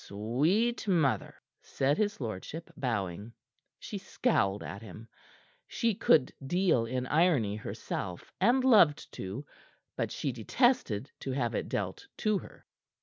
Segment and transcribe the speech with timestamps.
[0.03, 3.33] "Sweet mother!" said his lordship, bowing.
[3.77, 5.07] She scowled at him.
[5.67, 9.45] She could deal in irony herself and loved to
[9.95, 12.65] but she detested to have it dealt to her.